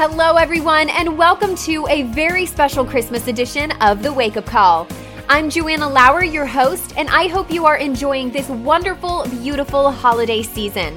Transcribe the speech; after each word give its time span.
Hello, 0.00 0.36
everyone, 0.36 0.90
and 0.90 1.18
welcome 1.18 1.56
to 1.56 1.84
a 1.88 2.04
very 2.04 2.46
special 2.46 2.84
Christmas 2.84 3.26
edition 3.26 3.72
of 3.80 4.00
the 4.00 4.12
Wake 4.12 4.36
Up 4.36 4.46
Call. 4.46 4.86
I'm 5.28 5.50
Joanna 5.50 5.88
Lower, 5.88 6.22
your 6.22 6.46
host, 6.46 6.94
and 6.96 7.08
I 7.08 7.26
hope 7.26 7.50
you 7.50 7.66
are 7.66 7.78
enjoying 7.78 8.30
this 8.30 8.48
wonderful, 8.48 9.26
beautiful 9.28 9.90
holiday 9.90 10.44
season. 10.44 10.96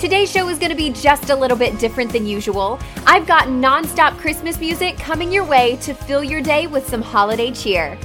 Today's 0.00 0.32
show 0.32 0.48
is 0.48 0.58
going 0.58 0.70
to 0.70 0.76
be 0.76 0.88
just 0.88 1.28
a 1.28 1.36
little 1.36 1.58
bit 1.58 1.78
different 1.78 2.10
than 2.10 2.24
usual. 2.24 2.80
I've 3.04 3.26
got 3.26 3.48
nonstop 3.48 4.16
Christmas 4.16 4.58
music 4.58 4.96
coming 4.96 5.30
your 5.30 5.44
way 5.44 5.76
to 5.82 5.92
fill 5.92 6.24
your 6.24 6.40
day 6.40 6.68
with 6.68 6.88
some 6.88 7.02
holiday 7.02 7.50
cheer. 7.50 7.98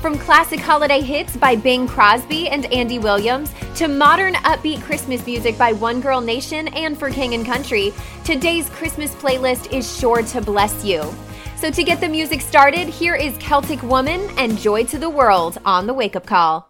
From 0.00 0.16
classic 0.16 0.60
holiday 0.60 1.02
hits 1.02 1.36
by 1.36 1.54
Bing 1.56 1.86
Crosby 1.86 2.48
and 2.48 2.64
Andy 2.72 2.98
Williams 2.98 3.52
to 3.74 3.86
modern 3.86 4.32
upbeat 4.32 4.80
Christmas 4.80 5.26
music 5.26 5.58
by 5.58 5.74
One 5.74 6.00
Girl 6.00 6.22
Nation 6.22 6.68
and 6.68 6.98
For 6.98 7.10
King 7.10 7.34
and 7.34 7.44
Country, 7.44 7.92
today's 8.24 8.70
Christmas 8.70 9.14
playlist 9.16 9.70
is 9.70 9.98
sure 9.98 10.22
to 10.22 10.40
bless 10.40 10.86
you. 10.86 11.02
So, 11.56 11.70
to 11.70 11.84
get 11.84 12.00
the 12.00 12.08
music 12.08 12.40
started, 12.40 12.88
here 12.88 13.14
is 13.14 13.36
Celtic 13.36 13.82
Woman 13.82 14.30
and 14.38 14.56
Joy 14.56 14.84
to 14.84 14.96
the 14.96 15.10
World 15.10 15.58
on 15.66 15.86
the 15.86 15.92
Wake 15.92 16.16
Up 16.16 16.24
Call. 16.24 16.69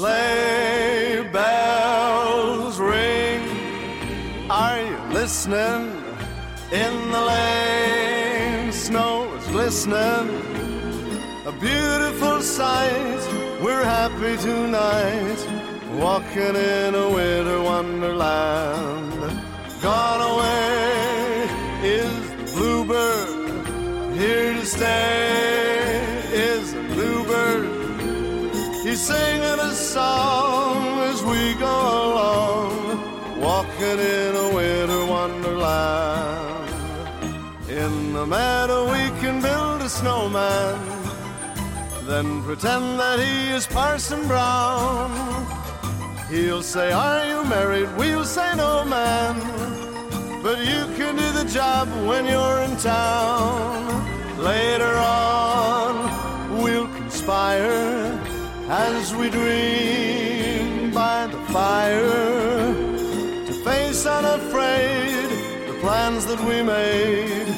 Sleigh 0.00 1.28
bells 1.30 2.78
ring. 2.80 3.42
Are 4.48 4.80
you 4.80 4.96
listening? 5.12 5.92
In 6.72 6.94
the 7.12 7.20
lane, 7.20 8.72
snow 8.72 9.30
is 9.34 9.46
glistening. 9.48 10.26
A 11.44 11.52
beautiful 11.60 12.40
sight. 12.40 13.20
We're 13.60 13.84
happy 13.84 14.38
tonight. 14.38 15.40
Walking 15.98 16.56
in 16.56 16.94
a 16.94 17.10
winter 17.10 17.60
wonderland. 17.60 19.20
Gone 19.82 20.22
away 20.32 21.46
is 21.84 22.30
the 22.38 22.44
bluebird. 22.54 24.16
Here 24.16 24.54
to 24.54 24.64
stay 24.64 26.00
is 26.32 26.72
the 26.72 26.84
bluebird. 26.94 27.80
He's 28.82 28.98
singing 28.98 29.59
song 29.90 31.00
as 31.10 31.20
we 31.24 31.42
go 31.54 31.78
along, 32.06 33.40
walking 33.40 33.98
in 33.98 34.32
a 34.46 34.48
winter 34.54 35.04
wonderland. 35.16 36.68
In 37.68 38.12
the 38.12 38.24
meadow 38.24 38.84
we 38.84 39.04
can 39.20 39.42
build 39.42 39.80
a 39.82 39.88
snowman, 39.88 40.78
then 42.06 42.40
pretend 42.44 43.00
that 43.00 43.18
he 43.18 43.50
is 43.56 43.66
Parson 43.66 44.22
Brown. 44.28 45.10
He'll 46.30 46.62
say, 46.62 46.92
Are 46.92 47.26
you 47.26 47.44
married? 47.56 47.88
We'll 47.96 48.24
say, 48.24 48.48
No, 48.54 48.84
man. 48.84 49.34
But 50.40 50.58
you 50.70 50.82
can 50.98 51.16
do 51.16 51.28
the 51.40 51.46
job 51.58 51.88
when 52.08 52.26
you're 52.26 52.60
in 52.66 52.76
town. 52.76 53.74
Later 54.38 54.94
on, 54.98 56.62
we'll 56.62 56.86
conspire 56.98 58.29
as 58.70 59.12
we 59.16 59.28
dream 59.30 60.92
by 60.92 61.26
the 61.26 61.38
fire 61.52 62.72
to 63.46 63.52
face 63.64 64.06
unafraid 64.06 65.28
the 65.66 65.76
plans 65.80 66.24
that 66.26 66.38
we 66.48 66.62
made, 66.62 67.48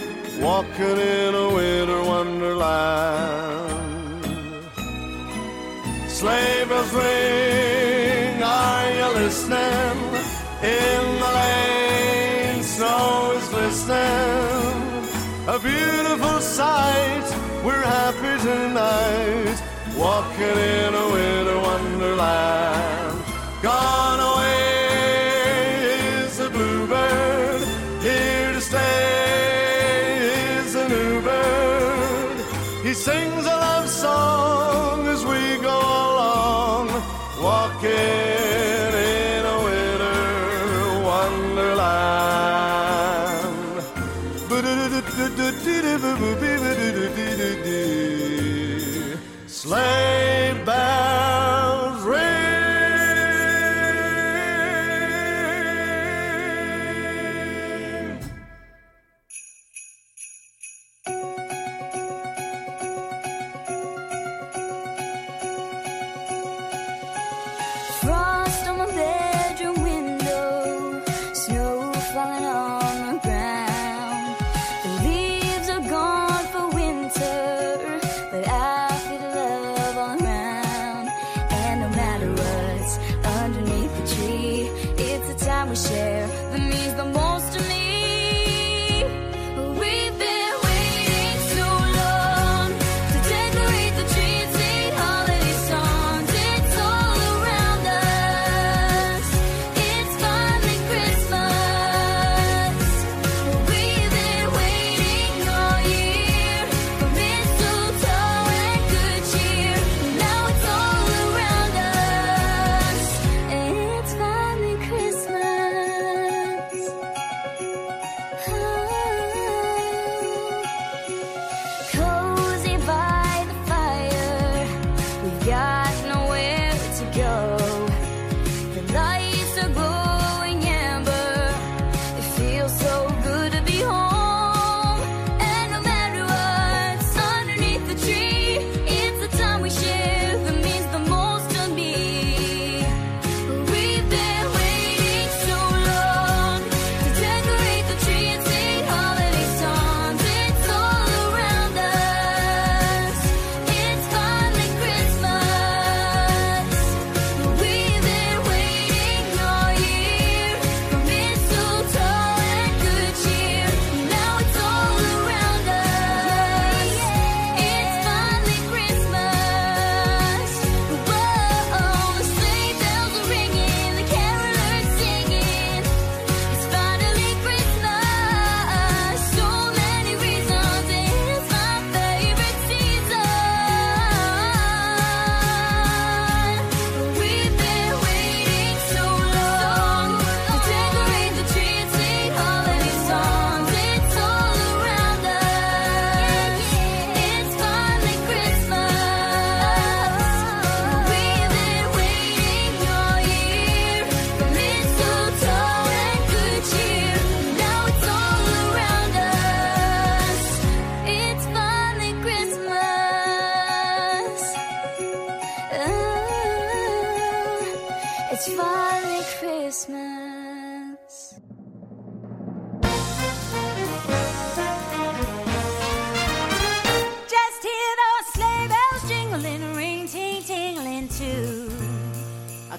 walking 0.41 0.99
in 0.99 1.35
a 1.35 1.49
winter 1.55 2.03
wonderland. 2.03 3.53
Sleigh 6.09 6.64
bells 6.67 6.94
ring, 6.94 8.43
are 8.43 8.91
you 8.99 9.09
listening? 9.20 9.99
In 10.62 11.05
the 11.23 11.31
lane, 11.41 12.62
snow 12.62 13.32
is 13.37 13.49
glistening. 13.50 14.73
A 15.47 15.59
beautiful 15.59 16.41
sight, 16.41 17.26
we're 17.62 17.82
happy 17.82 18.35
tonight, 18.49 19.59
walking 19.96 20.42
in 20.42 20.94
a 20.94 21.06
winter 21.12 21.58
wonderland. 21.58 23.18
Gone 23.62 24.20
away 24.20 25.84
is 26.24 26.36
the 26.38 26.48
bluebird, 26.50 27.62
here 28.02 28.52
to 28.52 28.60
stay 28.60 28.96
is 30.58 30.72
the 30.72 30.88
new 30.88 31.20
bird. 31.20 32.37
He 32.82 32.94
sings 32.94 33.44
a 33.46 33.56
love 33.66 33.88
song 33.88 35.06
as 35.06 35.25
we 35.25 35.58
go 35.61 35.78
along, 35.78 36.88
walking 37.40 37.90
in 37.90 39.44
a 39.46 39.58
winter 39.64 41.00
wonderland. 41.04 42.22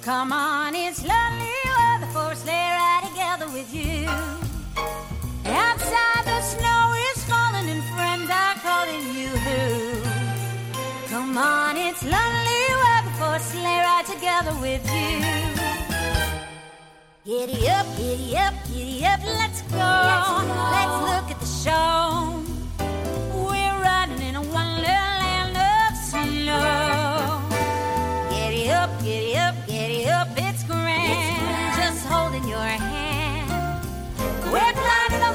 Come 0.03 0.33
on, 0.33 0.75
it's 0.75 1.01
lovely 1.05 1.55
weather 1.77 2.07
for 2.07 2.31
a 2.31 2.35
sleigh 2.35 2.75
ride 2.75 3.03
together 3.07 3.47
with 3.53 3.73
you. 3.73 4.05
Outside 5.45 6.25
the 6.25 6.41
snow 6.41 6.93
is 7.09 7.23
falling 7.23 7.69
and 7.69 7.83
friends 7.95 8.29
are 8.29 8.55
calling 8.67 9.03
you. 9.15 9.31
Come 11.07 11.37
on, 11.37 11.77
it's 11.77 12.03
lovely 12.03 12.63
weather 12.83 13.13
for 13.17 13.35
a 13.35 13.39
sleigh 13.39 13.81
ride 13.87 14.05
together 14.05 14.53
with 14.59 14.83
you. 14.91 15.21
Giddy 17.25 17.69
up, 17.69 17.85
giddy 17.95 18.35
up, 18.35 18.53
giddy 18.67 19.05
up, 19.05 19.21
let's 19.23 19.61
go. 19.61 19.77
Let's, 19.77 20.97
look 21.07 21.31
at 21.31 21.39
the 21.39 21.45
show. 21.45 22.42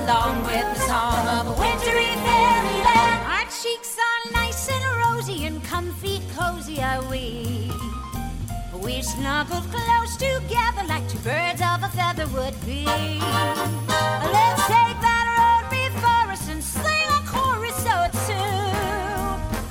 Along 0.08 0.42
with 0.44 0.64
the 0.74 0.80
song 0.86 1.28
of 1.28 1.46
a 1.48 1.60
wintry 1.60 2.08
fairyland. 2.24 3.20
Our 3.28 3.44
cheeks 3.60 3.98
are 4.08 4.32
nice 4.32 4.70
and 4.70 4.84
rosy 5.04 5.44
and 5.44 5.62
comfy, 5.62 6.22
cozy 6.34 6.80
are 6.80 7.02
we. 7.10 7.70
We're 8.72 9.02
snuggled 9.02 9.66
close 9.70 10.16
together 10.16 10.84
like 10.88 11.06
two 11.10 11.18
birds 11.18 11.60
of 11.60 11.82
a 11.82 11.90
feather 11.92 12.26
would 12.28 12.56
be. 12.64 12.86
Let's 14.36 14.62
take 14.74 14.98
that 15.08 15.26
road 15.36 15.64
before 15.68 16.32
us 16.32 16.48
and 16.48 16.64
sing 16.64 17.08
a 17.18 17.20
chorus 17.28 17.80
or 17.84 18.08
two. 18.24 18.54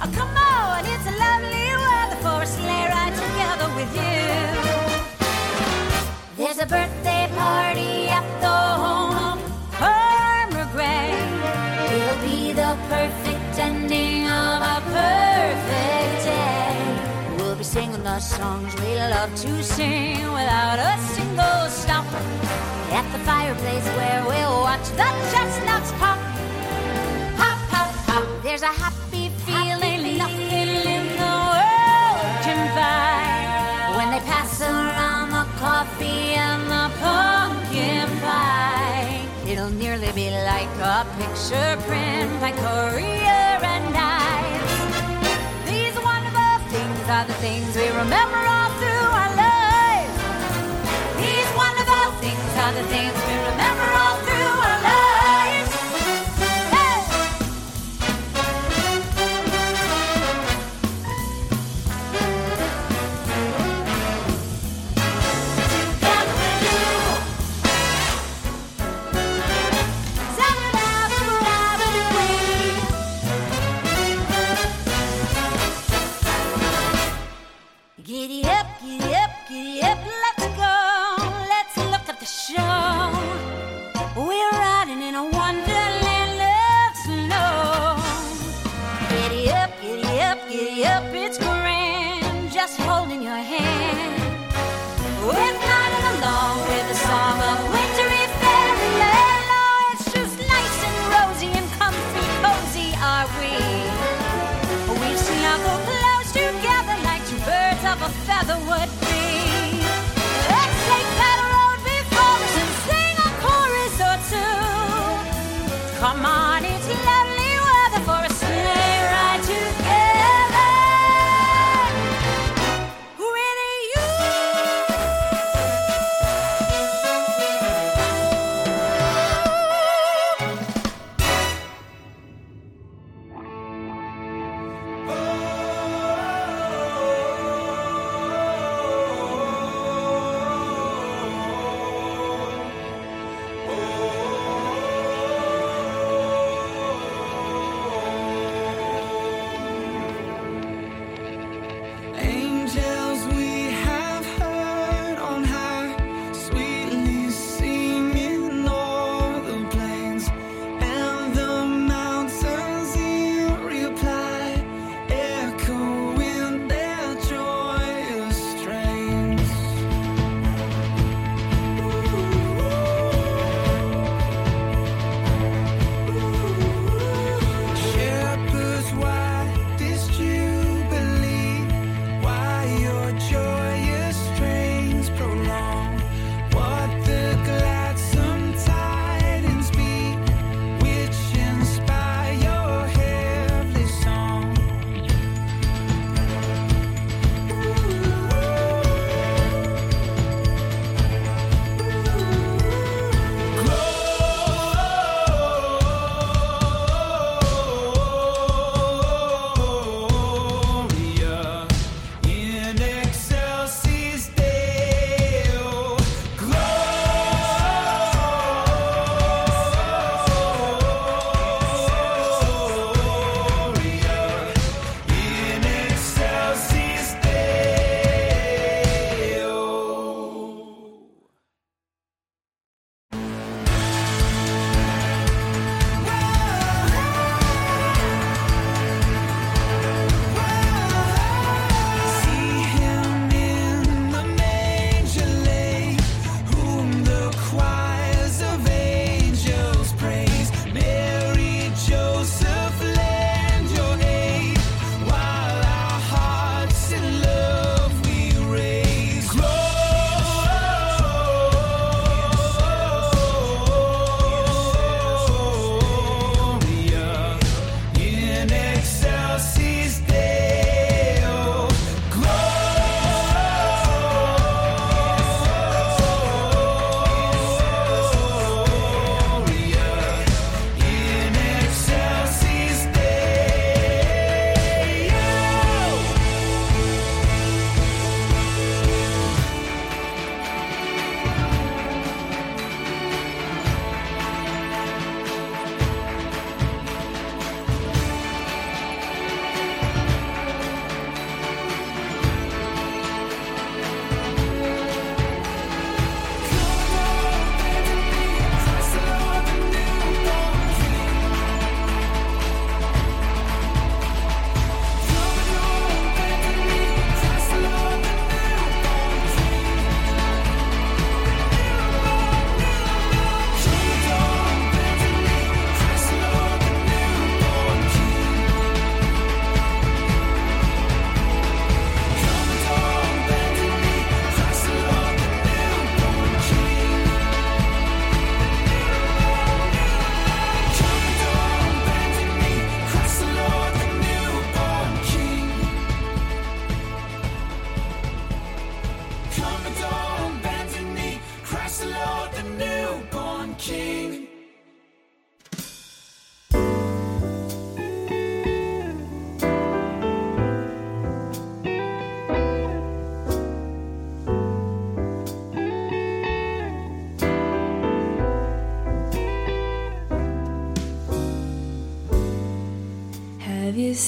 Oh, 0.03 0.11
come 0.13 0.37
on, 0.37 0.85
it's 0.85 1.07
a 1.13 1.15
lovely 1.25 1.67
weather 1.81 2.19
for 2.21 2.43
a 2.43 2.45
sleigh 2.45 2.87
ride 2.93 3.15
together 3.25 3.69
with 3.77 3.91
you. 4.03 4.21
There's 6.37 6.59
a 6.59 6.67
birthday 6.67 7.27
party 7.35 8.07
at 8.09 8.27
the 8.41 8.47
home 8.47 8.96
perfect 12.89 13.59
ending 13.59 14.25
of 14.27 14.61
a 14.61 14.81
perfect 14.85 16.23
day. 16.23 17.37
We'll 17.37 17.55
be 17.55 17.63
singing 17.63 18.03
the 18.03 18.19
songs 18.19 18.73
we 18.75 18.95
love 18.95 19.33
to 19.35 19.63
sing 19.63 20.23
without 20.31 20.79
a 20.79 20.97
single 21.15 21.69
stop. 21.69 22.05
At 22.91 23.05
the 23.11 23.19
fireplace 23.19 23.85
where 23.97 24.23
we'll 24.25 24.61
watch 24.61 24.87
the 25.01 25.09
chestnuts 25.31 25.91
pop. 25.93 26.17
Pop, 27.35 27.59
pop, 27.69 27.89
pop. 28.07 28.43
There's 28.43 28.61
a 28.61 28.73
be 40.17 40.31
like 40.31 40.75
a 40.81 41.05
picture 41.19 41.77
print 41.85 42.41
by 42.41 42.51
Currier 42.51 43.61
and 43.73 43.95
Ives. 43.95 44.73
These 45.69 45.93
wonderful 46.09 46.57
things 46.73 47.01
are 47.07 47.25
the 47.27 47.37
things 47.45 47.67
we 47.75 47.87
remember 47.89 48.41
all 48.55 48.71
through 48.81 49.09
our 49.21 49.33
lives. 49.45 50.17
These 51.21 51.49
wonderful 51.55 52.07
things 52.23 52.49
are 52.63 52.73
the 52.73 52.85
things 52.93 53.13
we 53.29 53.35
remember 53.51 53.96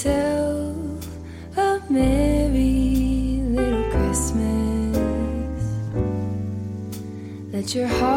yourself 0.05 1.07
a 1.57 1.81
merry 1.89 3.41
little 3.43 3.83
Christmas. 3.91 4.97
Let 7.51 7.75
your 7.75 7.87
heart 7.87 8.08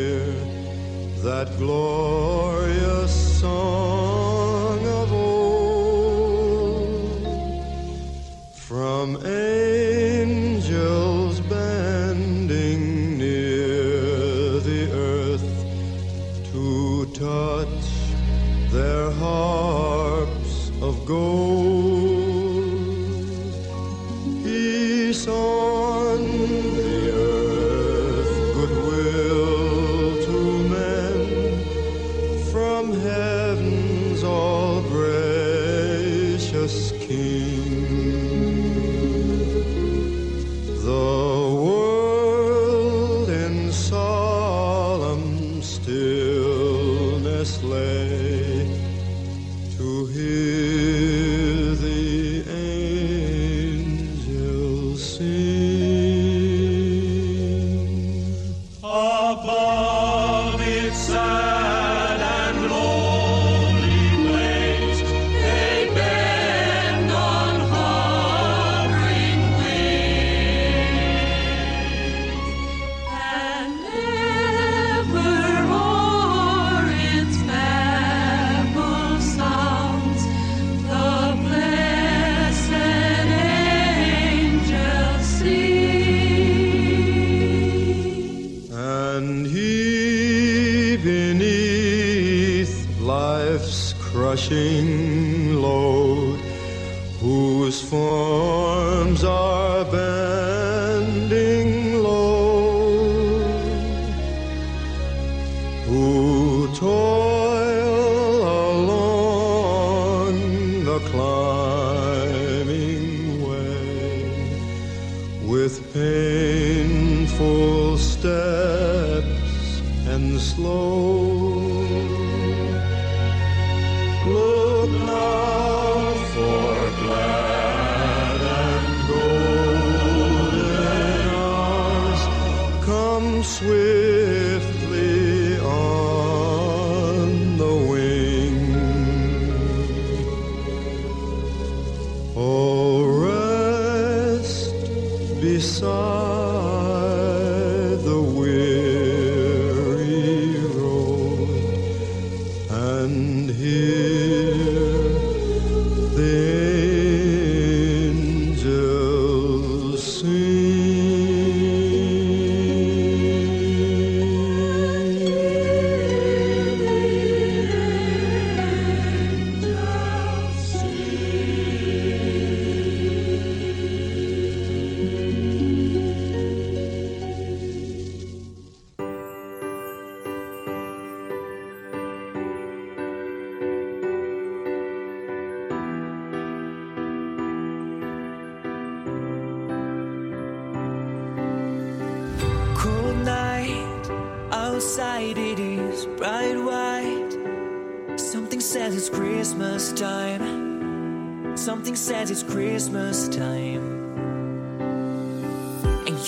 hear 0.00 0.32
that 1.26 1.48
glorious 1.58 3.12
song 3.40 4.78
of 5.00 5.12
old 5.12 6.40
from 8.54 9.06
a 9.26 9.59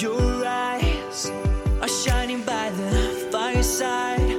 your 0.00 0.46
eyes 0.46 1.30
are 1.80 1.88
shining 1.88 2.42
by 2.42 2.70
the 2.70 3.28
fireside. 3.30 4.38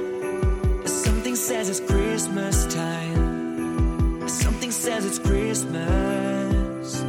Something 0.88 1.36
says 1.36 1.68
it's 1.68 1.80
Christmas 1.80 2.66
time. 2.74 4.26
Something 4.28 4.70
says 4.72 5.04
it's 5.04 5.18
Christmas. 5.18 7.04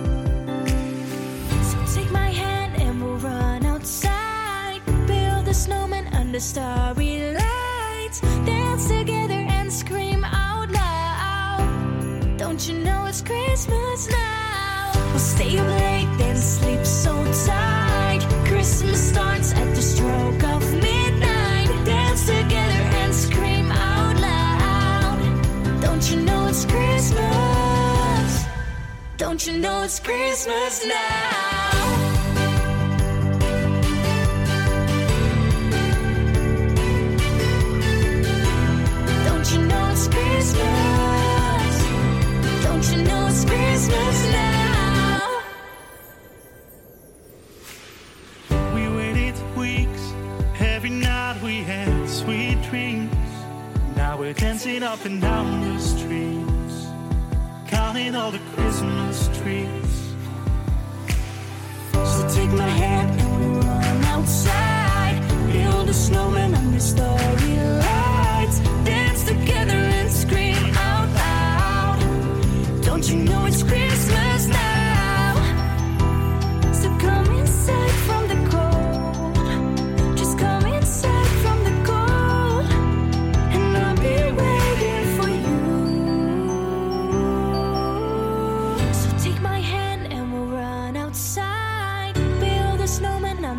So 1.70 2.00
take 2.00 2.12
my 2.12 2.30
hand 2.30 2.76
and 2.76 3.02
we'll 3.02 3.18
run 3.18 3.66
outside. 3.66 4.82
Build 5.08 5.48
a 5.48 5.54
snowman 5.54 6.08
under 6.14 6.40
starry 6.40 7.34
lights. 7.34 8.20
Dance 8.46 8.88
together 8.90 9.42
and 9.58 9.72
scream 9.72 10.24
out 10.24 10.70
loud. 10.70 12.38
Don't 12.38 12.68
you 12.68 12.80
know 12.80 13.06
it's 13.06 13.22
Christmas 13.22 14.10
now? 14.10 14.92
We'll 15.12 15.20
stay 15.20 15.58
up 15.58 15.68
late 15.68 16.15
Don't 29.26 29.48
you 29.48 29.58
know 29.58 29.82
it's 29.82 30.00
Christmas 30.00 30.86
now? 30.86 31.72
Don't 39.26 39.52
you 39.52 39.62
know 39.66 39.90
it's 39.92 40.08
Christmas? 40.08 41.76
Don't 42.66 42.86
you 42.92 43.04
know 43.04 43.28
it's 43.28 43.46
Christmas 43.46 44.18
now? 44.32 45.42
We 48.76 48.88
waited 48.96 49.36
weeks, 49.58 50.14
every 50.60 50.92
night 50.92 51.42
we 51.42 51.64
had 51.64 52.08
sweet 52.08 52.62
dreams. 52.70 53.12
Now 53.96 54.18
we're 54.20 54.34
dancing 54.34 54.84
up 54.84 55.04
and 55.04 55.20
down 55.20 55.62
the 55.62 55.80
streets, 55.82 56.86
counting 57.68 58.16
all 58.16 58.30
the 58.30 58.40
Christmas 58.54 59.15
my 62.58 62.70
hand 62.70 63.05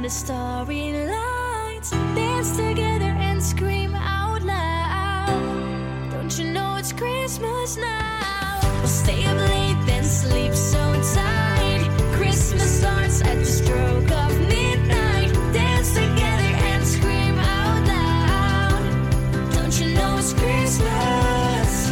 the 0.06 0.10
starry 0.10 0.92
lights, 1.08 1.90
dance 1.90 2.56
together 2.56 3.12
and 3.26 3.42
scream 3.42 3.92
out 3.96 4.40
loud. 4.42 6.10
Don't 6.12 6.38
you 6.38 6.52
know 6.52 6.76
it's 6.76 6.92
Christmas 6.92 7.76
now? 7.76 8.60
We'll 8.78 8.86
stay 8.86 9.24
up 9.24 9.36
late, 9.36 9.82
then 9.84 10.04
sleep 10.04 10.54
so 10.54 10.78
tight. 11.12 11.90
Christmas 12.12 12.78
starts 12.78 13.20
at 13.22 13.36
the 13.38 13.44
stroke 13.44 14.10
of 14.12 14.30
midnight. 14.42 15.32
Dance 15.52 15.94
together 15.94 16.52
and 16.70 16.86
scream 16.86 17.36
out 17.40 17.82
loud. 17.88 19.52
Don't 19.54 19.80
you 19.80 19.88
know 19.92 20.18
it's 20.18 20.32
Christmas? 20.34 21.90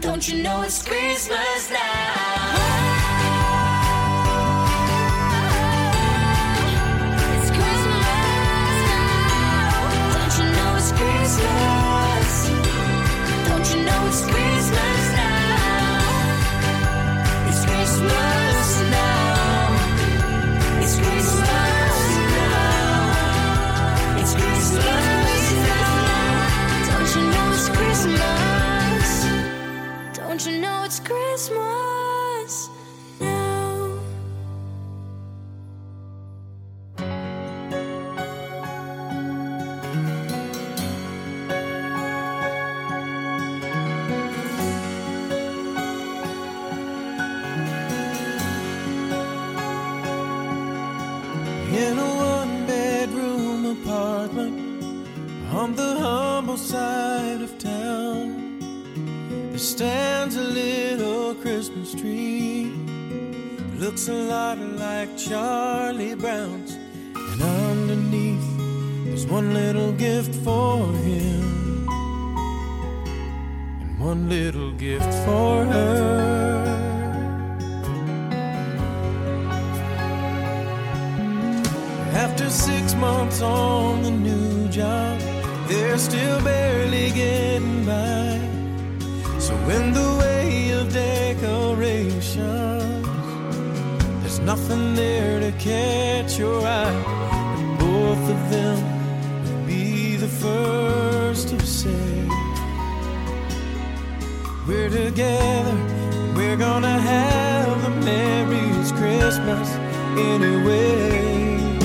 Don't 0.00 0.28
you 0.28 0.42
know 0.42 0.62
it's 0.62 0.82
Christmas? 0.82 1.51
Little 74.52 74.72
gift 74.72 75.12
for 75.24 75.64
her. 75.64 76.78
After 82.12 82.50
six 82.50 82.94
months 82.94 83.40
on 83.40 84.02
the 84.02 84.10
new 84.10 84.68
job, 84.68 85.18
they're 85.68 85.96
still 85.96 86.42
barely 86.42 87.10
getting 87.12 87.86
by. 87.86 88.40
So, 89.38 89.54
in 89.70 89.94
the 89.94 90.18
way 90.20 90.70
of 90.72 90.92
decorations, 90.92 92.36
there's 94.20 94.40
nothing 94.40 94.94
there 94.94 95.40
to 95.40 95.52
catch 95.52 96.38
your 96.38 96.60
eye. 96.60 97.04
And 97.58 97.78
both 97.78 98.24
of 98.36 98.50
them 98.50 98.78
will 99.44 99.66
be 99.66 100.16
the 100.16 100.28
first 100.28 101.48
to 101.48 101.66
say, 101.66 102.11
We're 104.64 104.88
together, 104.88 105.76
we're 106.36 106.56
gonna 106.56 106.96
have 107.00 107.82
the 107.82 107.90
merriest 108.06 108.94
Christmas 108.94 109.68
anyway. 110.16 111.78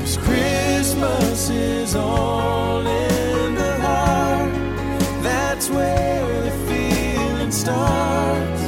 Cause 0.00 0.18
Christmas 0.18 1.48
is 1.48 1.96
all 1.96 2.86
in 2.86 3.54
the 3.54 3.74
heart. 3.80 4.52
That's 5.22 5.70
where 5.70 6.42
the 6.42 6.50
feeling 6.68 7.50
starts. 7.50 8.62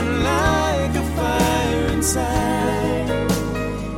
And 0.00 0.24
like 0.24 0.96
a 0.96 1.04
fire 1.16 1.86
inside, 1.92 3.08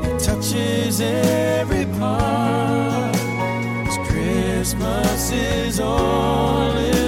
it 0.05 0.19
touches 0.21 1.01
every 1.01 1.87
part. 1.99 3.17
'Cause 3.87 3.99
Christmas 4.11 5.33
is 5.33 5.81
all 5.81 6.77
in 6.77 7.00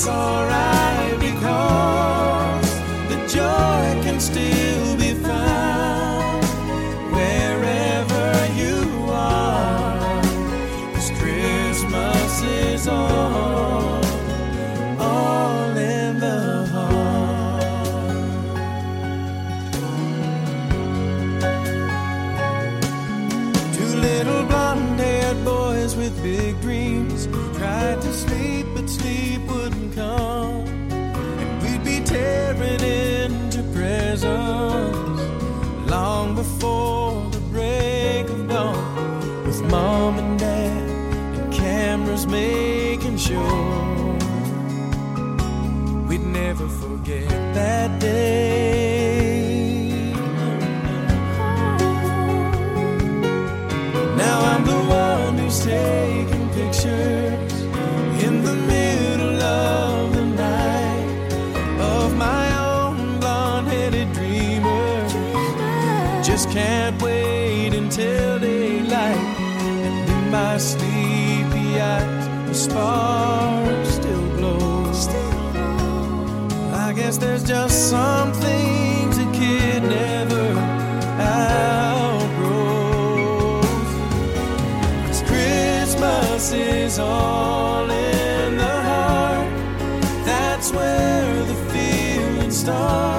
that's 0.00 0.08
alright 0.08 0.79
before 36.42 37.28
the 37.32 37.40
break 37.52 38.26
of 38.30 38.48
dawn. 38.48 39.44
With 39.44 39.60
mom 39.64 40.18
and 40.18 40.38
dad 40.38 40.88
and 41.38 41.52
cameras 41.52 42.26
making 42.26 43.18
sure 43.18 44.16
we'd 46.08 46.26
never 46.40 46.66
forget 46.66 47.39
spark 72.60 73.86
still 73.86 74.26
glows. 74.36 75.08
I 76.86 76.92
guess 76.94 77.16
there's 77.16 77.42
just 77.42 77.88
some 77.88 78.32
things 78.32 79.16
a 79.16 79.24
kid 79.32 79.82
never 79.82 80.46
outgrows. 81.18 82.34
'Cause 85.06 85.22
Christmas 85.30 86.52
is 86.52 86.98
all 86.98 87.88
in 87.90 88.58
the 88.58 88.76
heart. 88.88 89.48
That's 90.26 90.70
where 90.70 91.44
the 91.50 91.58
feeling 91.72 92.50
starts. 92.50 93.09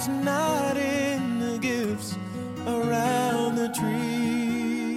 It's 0.00 0.08
not 0.08 0.78
in 0.78 1.40
the 1.40 1.58
gifts 1.58 2.16
around 2.66 3.56
the 3.56 3.68
tree. 3.68 4.96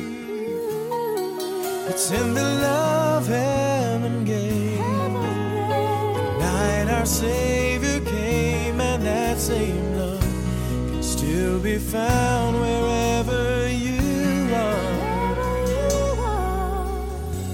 It's 1.89 2.09
in 2.09 2.33
the 2.33 2.41
love 2.41 3.27
heaven 3.27 4.23
gave. 4.23 4.77
The 4.77 6.37
night 6.39 6.87
our 6.89 7.05
Savior 7.05 7.99
came, 7.99 8.79
and 8.79 9.05
that 9.05 9.39
same 9.39 9.97
love 9.97 10.21
can 10.21 11.03
still 11.03 11.59
be 11.59 11.77
found 11.79 12.61
wherever 12.61 13.67
you 13.67 14.55
are. 14.55 14.95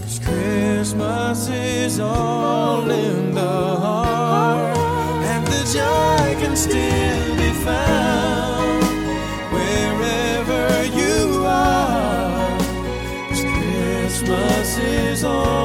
Cause 0.03 0.19
Christmas 0.19 1.49
is 1.49 1.99
all 1.99 2.87
in 2.91 3.33
the 3.33 3.41
heart, 3.41 4.77
and 4.77 5.47
the 5.47 5.63
joy 5.73 6.08
Is 15.19 15.58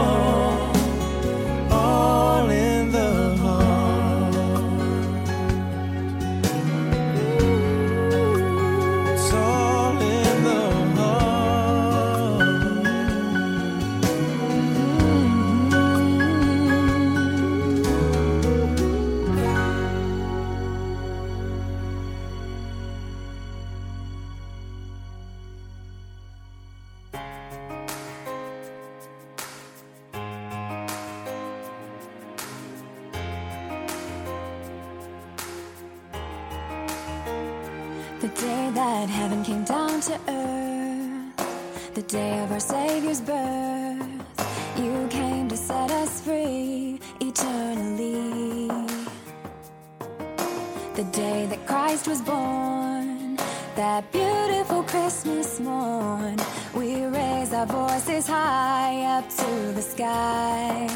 high 58.95 59.19
up 59.19 59.29
to 59.29 59.73
the 59.73 59.83
sky 59.83 60.89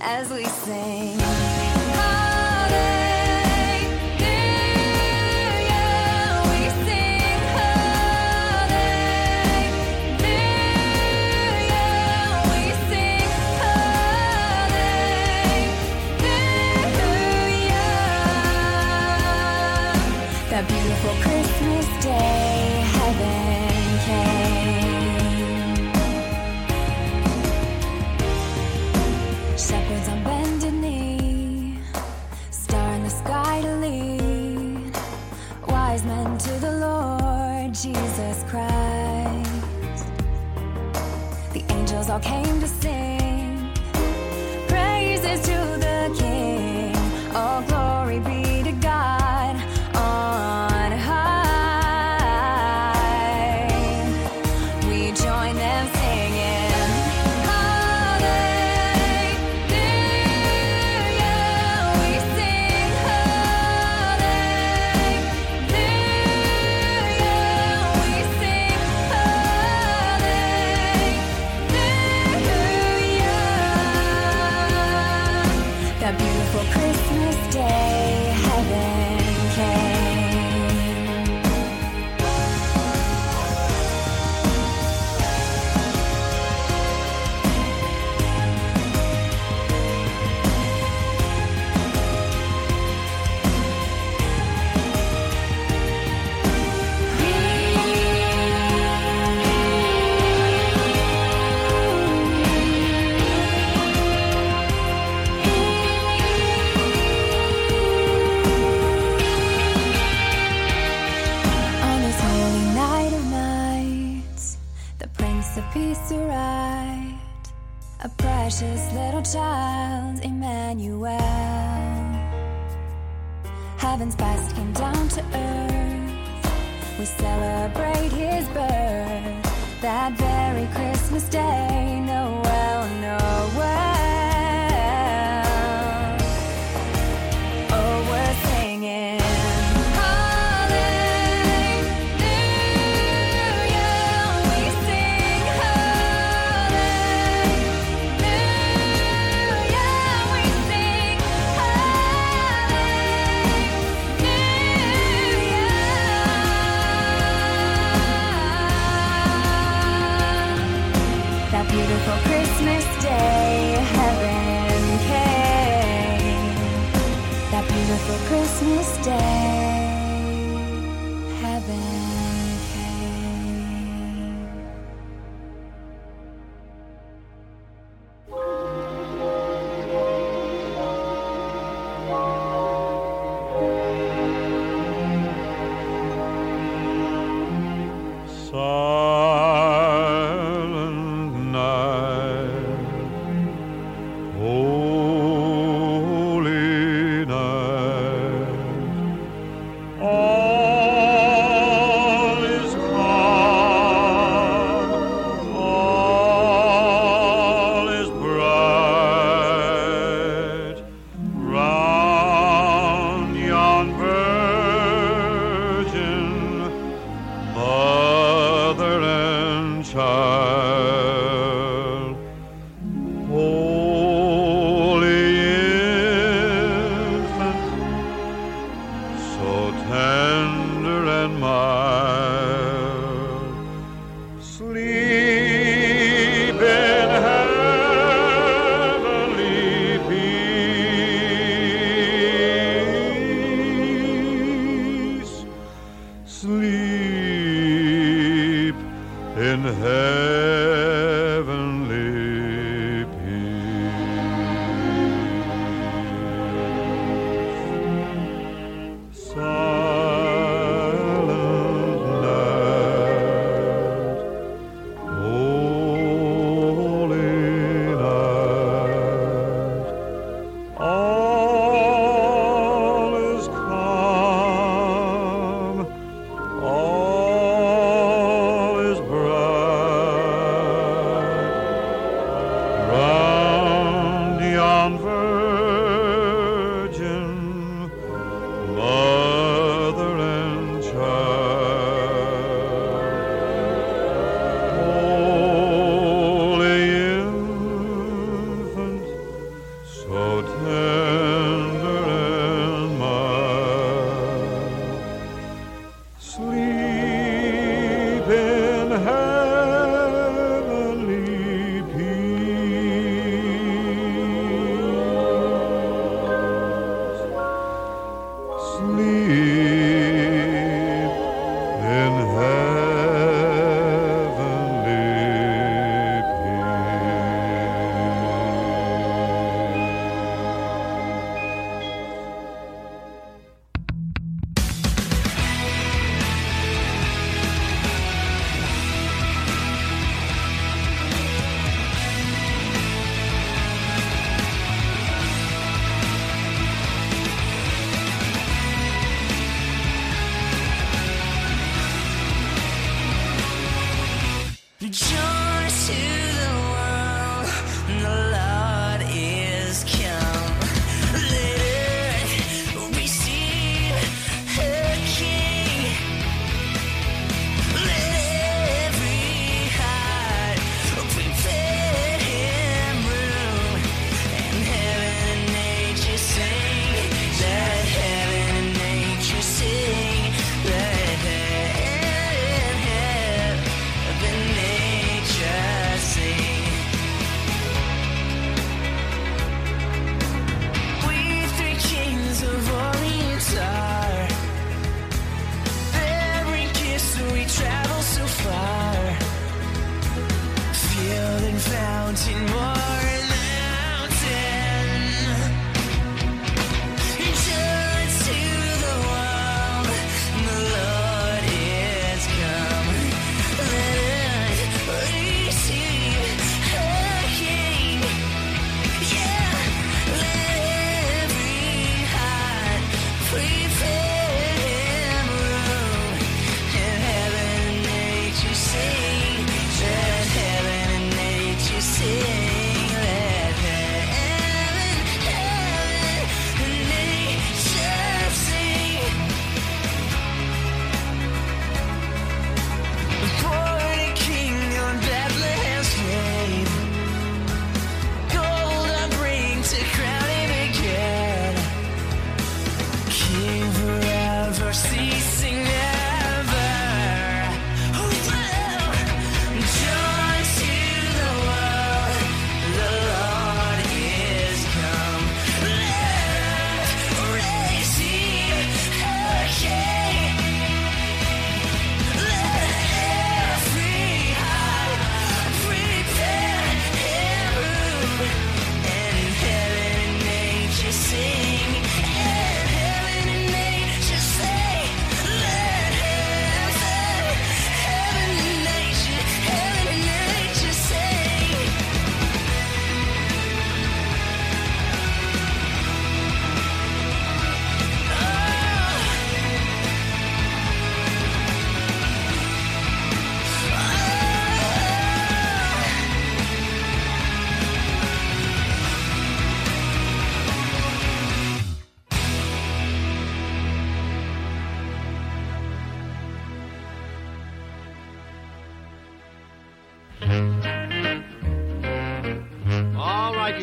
as 0.00 0.30
we 0.30 0.44
sing. 0.44 2.29
all 42.10 42.18
came 42.18 42.60
to 42.60 42.66
sing. 42.66 42.99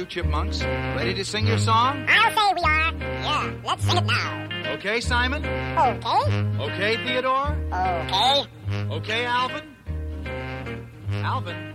chipmunks. 0.07 0.63
Ready 0.63 1.13
to 1.13 1.25
sing 1.25 1.47
your 1.47 1.57
song? 1.59 2.05
I'll 2.09 2.31
say 2.31 2.53
we 2.55 2.61
are. 2.63 2.93
Yeah, 2.99 3.51
let's 3.65 3.83
sing 3.83 3.97
it 3.97 4.05
now. 4.05 4.47
Okay, 4.73 4.99
Simon? 4.99 5.45
Okay. 5.45 6.47
Okay, 6.59 6.97
Theodore? 7.05 7.55
Okay. 7.71 8.47
Okay, 8.91 9.25
Alvin? 9.25 9.63
Alvin? 11.11 11.66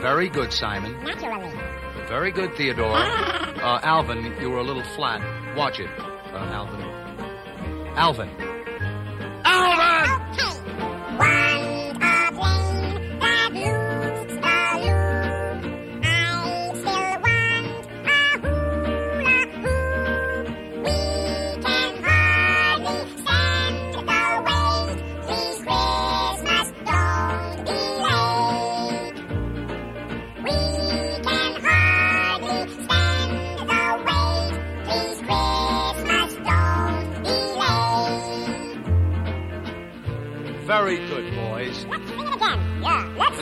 Very 0.00 0.28
good, 0.30 0.52
Simon. 0.52 1.02
Naturally. 1.04 1.52
Very 2.08 2.30
good, 2.32 2.54
Theodore. 2.56 2.92
Ah. 2.94 3.76
uh, 3.76 3.80
Alvin, 3.82 4.34
you 4.40 4.50
were 4.50 4.58
a 4.58 4.62
little 4.62 4.82
flat. 4.96 5.20
Watch 5.56 5.78
it, 5.78 5.90
uh, 5.98 6.36
Alvin. 6.36 6.80
Alvin. 7.96 8.59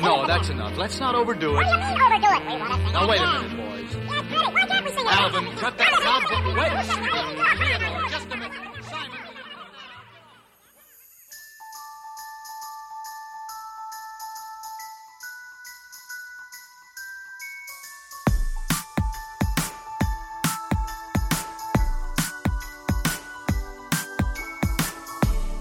no, 0.03 0.27
that's 0.27 0.49
enough. 0.49 0.77
Let's 0.77 0.99
not 1.01 1.15
overdo 1.15 1.51
it. 1.51 1.55
What 1.55 1.65
do 1.67 1.71
you 1.73 1.79
mean 1.79 2.01
overdo 2.01 2.27
it? 2.27 2.43
We 2.47 2.57
want 2.59 2.73
to 2.73 2.93
Now, 2.93 3.09
wait 3.09 3.21
a 3.21 3.27
minute, 3.27 3.57
boys. 3.57 3.95
Yeah, 3.95 4.23
Freddie, 4.23 4.53
why 4.53 4.67
can't 4.67 4.85
we 4.85 4.91
sing 4.93 5.07
Alvin. 5.07 5.45
Alvin, 5.45 5.59
cut 5.59 5.79
that 5.79 5.93
sob. 6.03 6.23
Wait. 6.57 6.73
Just 8.11 8.27
a 8.27 8.37
minute. 8.37 8.53
Simon. 8.85 9.21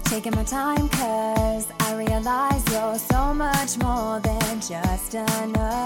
Taking 0.04 0.34
my 0.34 0.44
time 0.44 0.88
just 4.68 5.14
enough. 5.14 5.77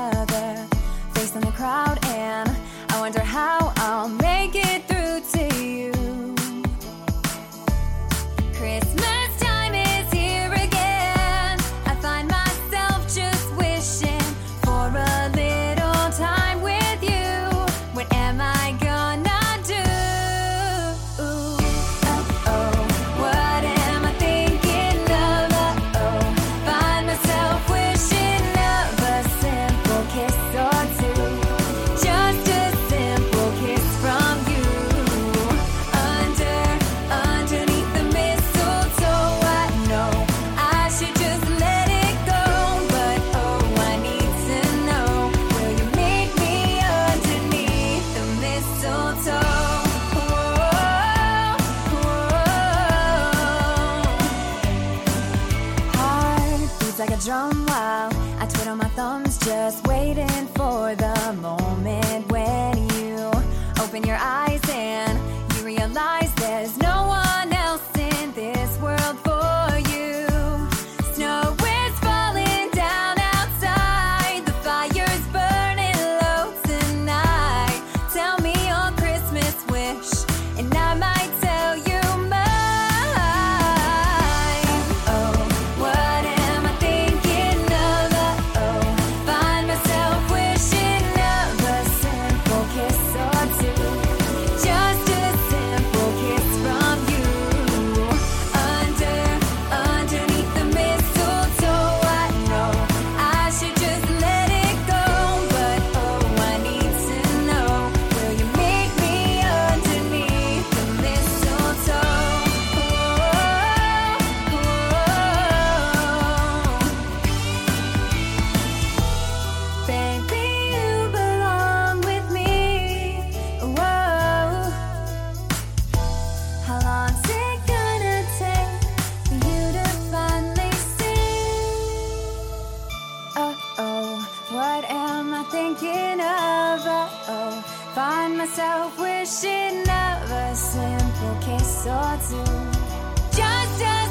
not 135.42 135.50
thinking 135.50 136.20
of 136.20 136.80
oh. 137.28 137.62
Find 137.94 138.38
myself 138.38 138.98
wishing 138.98 139.82
of 139.82 140.30
a 140.30 140.54
simple 140.54 141.36
kiss 141.40 141.86
or 141.86 142.18
two. 142.28 143.36
Just. 143.36 144.01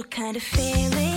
special 0.00 0.04
kind 0.10 0.36
of 0.36 0.42
feeling. 0.42 1.09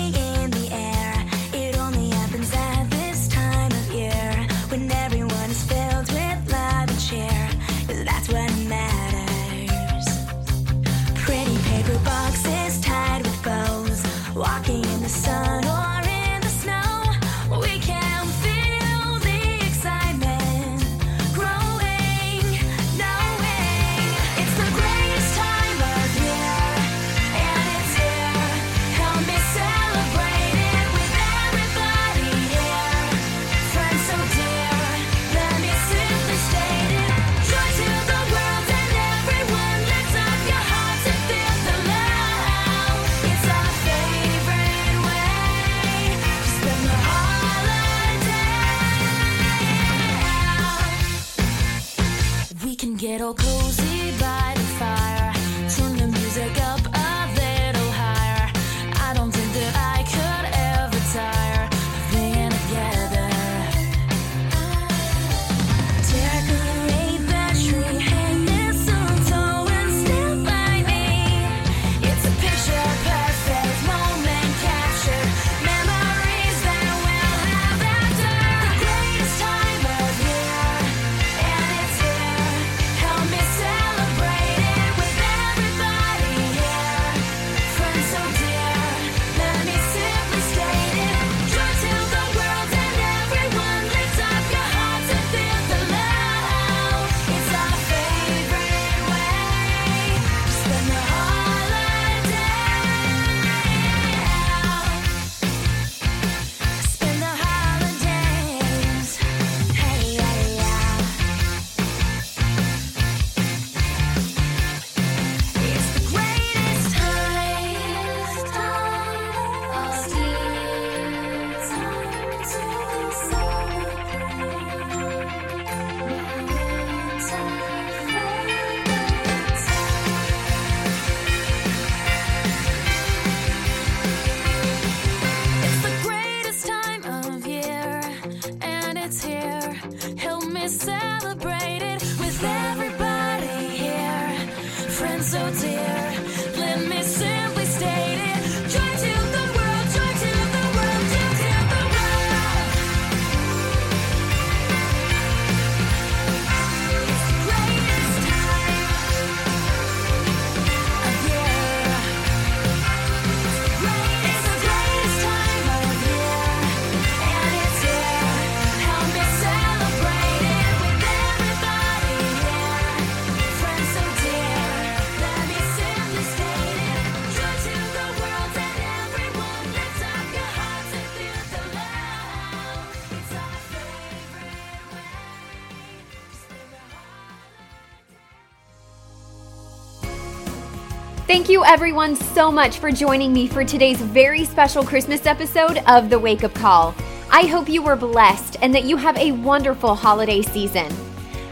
Thank 191.43 191.51
you, 191.51 191.65
everyone, 191.65 192.15
so 192.15 192.49
much 192.49 192.77
for 192.77 192.89
joining 192.89 193.33
me 193.33 193.47
for 193.47 193.65
today's 193.65 193.99
very 193.99 194.45
special 194.45 194.81
Christmas 194.81 195.25
episode 195.25 195.79
of 195.87 196.09
The 196.09 196.17
Wake 196.17 196.45
Up 196.45 196.53
Call. 196.53 196.95
I 197.29 197.47
hope 197.47 197.67
you 197.67 197.81
were 197.81 197.97
blessed 197.97 198.55
and 198.61 198.73
that 198.73 198.85
you 198.85 198.95
have 198.95 199.17
a 199.17 199.33
wonderful 199.33 199.93
holiday 199.93 200.41
season. 200.41 200.89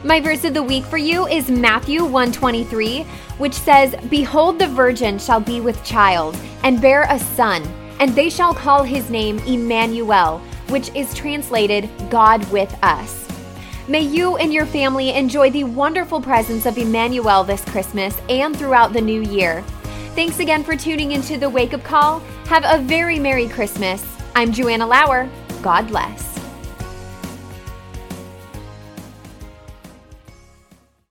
My 0.06 0.22
verse 0.22 0.46
of 0.46 0.54
the 0.54 0.64
week 0.64 0.86
for 0.86 0.98
you 0.98 1.28
is 1.28 1.52
Matthew 1.52 2.06
123, 2.06 3.04
which 3.38 3.54
says, 3.54 3.94
Behold, 4.10 4.60
the 4.60 4.70
virgin 4.70 5.20
shall 5.20 5.42
be 5.42 5.60
with 5.60 5.84
child 5.84 6.38
and 6.64 6.82
bear 6.82 7.06
a 7.10 7.20
son, 7.20 7.62
and 8.00 8.16
they 8.16 8.30
shall 8.30 8.54
call 8.54 8.84
his 8.86 9.10
name 9.10 9.39
Emmanuel, 9.39 10.39
which 10.70 10.89
is 10.96 11.14
translated 11.14 11.89
God 12.10 12.50
with 12.50 12.74
us. 12.82 13.28
May 13.89 14.04
you 14.04 14.38
and 14.38 14.54
your 14.54 14.66
family 14.66 15.10
enjoy 15.10 15.50
the 15.50 15.66
wonderful 15.66 16.22
presence 16.22 16.66
of 16.66 16.78
Emmanuel 16.78 17.44
this 17.44 17.66
Christmas 17.66 18.16
and 18.30 18.56
throughout 18.56 18.94
the 18.94 19.02
new 19.02 19.22
year. 19.22 19.66
Thanks 20.14 20.39
again 20.39 20.64
for 20.66 20.76
tuning 20.76 21.14
into 21.14 21.38
the 21.38 21.49
Wake 21.49 21.74
Up 21.74 21.84
Call. 21.84 22.20
Have 22.45 22.66
a 22.66 22.84
very 22.84 23.18
Merry 23.18 23.47
Christmas. 23.47 24.03
I'm 24.36 24.51
Joanna 24.51 24.86
Lower. 24.86 25.30
God 25.62 25.88
bless. 25.88 26.30